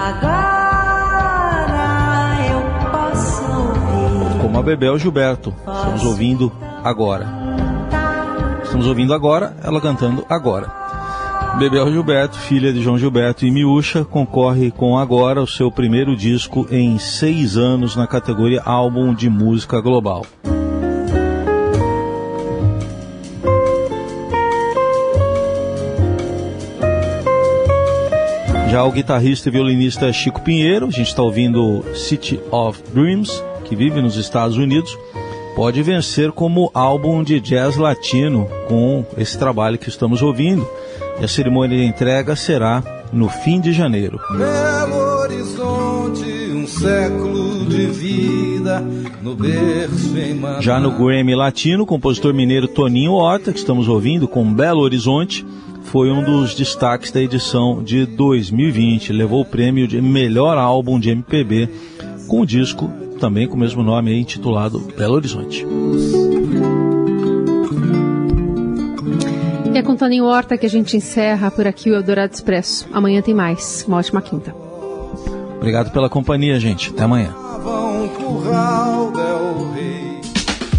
Como 4.40 4.58
a 4.58 4.62
Bebel 4.62 4.98
Gilberto, 4.98 5.54
estamos 5.66 6.02
ouvindo 6.02 6.50
agora. 6.82 7.26
Estamos 8.64 8.86
ouvindo 8.86 9.12
agora, 9.12 9.54
ela 9.62 9.82
cantando 9.82 10.24
agora. 10.30 10.97
Bebel 11.58 11.90
Gilberto, 11.90 12.38
filha 12.38 12.72
de 12.72 12.80
João 12.80 12.96
Gilberto 12.96 13.44
e 13.44 13.50
Miúcha, 13.50 14.04
concorre 14.04 14.70
com 14.70 14.96
agora 14.96 15.42
o 15.42 15.46
seu 15.46 15.72
primeiro 15.72 16.14
disco 16.14 16.68
em 16.70 17.00
seis 17.00 17.56
anos 17.56 17.96
na 17.96 18.06
categoria 18.06 18.62
Álbum 18.64 19.12
de 19.12 19.28
Música 19.28 19.80
Global. 19.80 20.24
Já 28.70 28.84
o 28.84 28.92
guitarrista 28.92 29.48
e 29.48 29.52
violinista 29.52 30.12
Chico 30.12 30.40
Pinheiro, 30.42 30.86
a 30.86 30.90
gente 30.90 31.08
está 31.08 31.24
ouvindo 31.24 31.84
City 31.92 32.38
of 32.52 32.80
Dreams, 32.94 33.42
que 33.64 33.74
vive 33.74 34.00
nos 34.00 34.16
Estados 34.16 34.56
Unidos, 34.56 34.96
pode 35.56 35.82
vencer 35.82 36.30
como 36.30 36.70
álbum 36.72 37.24
de 37.24 37.40
jazz 37.40 37.76
latino 37.76 38.48
com 38.68 39.04
esse 39.16 39.36
trabalho 39.36 39.76
que 39.76 39.88
estamos 39.88 40.22
ouvindo. 40.22 40.64
E 41.20 41.24
a 41.24 41.28
cerimônia 41.28 41.76
de 41.76 41.84
entrega 41.84 42.36
será 42.36 42.82
no 43.12 43.28
fim 43.28 43.60
de 43.60 43.72
janeiro. 43.72 44.20
Belo 44.30 45.20
Horizonte, 45.20 46.24
um 46.54 46.66
século 46.66 47.66
de 47.66 47.86
vida 47.86 48.80
no 49.22 49.34
berço 49.34 50.16
em 50.16 50.62
Já 50.62 50.78
no 50.78 50.92
Grammy 50.92 51.34
Latino, 51.34 51.82
o 51.82 51.86
compositor 51.86 52.32
mineiro 52.32 52.68
Toninho 52.68 53.12
Horta, 53.12 53.52
que 53.52 53.58
estamos 53.58 53.88
ouvindo 53.88 54.28
com 54.28 54.52
Belo 54.52 54.80
Horizonte, 54.80 55.44
foi 55.84 56.10
um 56.10 56.22
dos 56.22 56.54
destaques 56.54 57.10
da 57.10 57.20
edição 57.20 57.82
de 57.82 58.04
2020. 58.06 59.12
Levou 59.12 59.40
o 59.40 59.44
prêmio 59.44 59.88
de 59.88 60.00
melhor 60.00 60.58
álbum 60.58 61.00
de 61.00 61.10
MPB 61.10 61.68
com 62.28 62.42
o 62.42 62.46
disco 62.46 62.90
também 63.18 63.48
com 63.48 63.56
o 63.56 63.58
mesmo 63.58 63.82
nome, 63.82 64.18
intitulado 64.18 64.78
Belo 64.96 65.14
Horizonte. 65.14 65.66
E 69.78 69.80
é 69.80 69.82
com 69.84 69.94
Toninho 69.94 70.24
Horta 70.24 70.58
que 70.58 70.66
a 70.66 70.68
gente 70.68 70.96
encerra 70.96 71.52
por 71.52 71.64
aqui 71.64 71.88
o 71.88 71.94
Eldorado 71.94 72.34
Expresso. 72.34 72.88
Amanhã 72.92 73.22
tem 73.22 73.32
mais. 73.32 73.84
Uma 73.86 73.98
ótima 73.98 74.20
quinta. 74.20 74.52
Obrigado 75.56 75.92
pela 75.92 76.10
companhia, 76.10 76.58
gente. 76.58 76.90
Até 76.90 77.04
amanhã. 77.04 77.32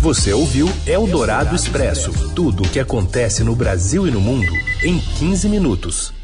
Você 0.01 0.33
ouviu 0.33 0.67
Eldorado 0.85 1.55
Expresso 1.55 2.11
tudo 2.35 2.63
o 2.63 2.67
que 2.67 2.77
acontece 2.77 3.41
no 3.41 3.55
Brasil 3.55 4.05
e 4.05 4.11
no 4.11 4.19
mundo 4.19 4.51
em 4.83 4.99
15 4.99 5.47
minutos. 5.47 6.18